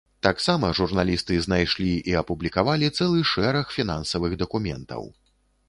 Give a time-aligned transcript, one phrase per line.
[0.25, 5.09] Таксама журналісты знайшлі і апублікавалі цэлы шэраг фінансавых дакументаў.